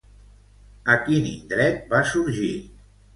A 0.93 0.95
quin 1.09 1.27
indret 1.31 1.83
va 1.91 1.99
sorgir? 2.13 2.49